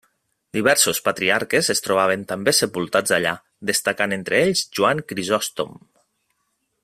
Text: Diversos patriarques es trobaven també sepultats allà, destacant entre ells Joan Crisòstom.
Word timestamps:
Diversos 0.57 0.99
patriarques 1.09 1.69
es 1.73 1.83
trobaven 1.87 2.23
també 2.31 2.55
sepultats 2.61 3.15
allà, 3.19 3.35
destacant 3.73 4.19
entre 4.19 4.41
ells 4.47 4.67
Joan 4.79 5.07
Crisòstom. 5.13 5.81